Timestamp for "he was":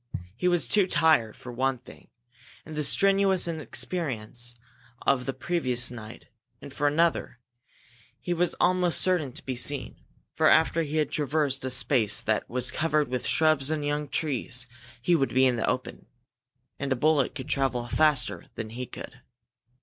0.35-0.67, 8.19-8.55